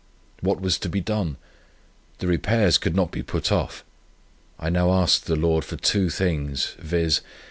What 0.39 0.59
was 0.59 0.79
to 0.79 0.89
be 0.89 0.99
done? 0.99 1.37
The 2.17 2.25
repairs 2.25 2.79
could 2.79 2.95
not 2.95 3.11
be 3.11 3.21
put 3.21 3.51
off. 3.51 3.83
I 4.59 4.67
now 4.71 4.91
asked 4.91 5.27
the 5.27 5.35
Lord 5.35 5.63
for 5.63 5.77
two 5.77 6.09
things, 6.09 6.73
viz. 6.79 7.21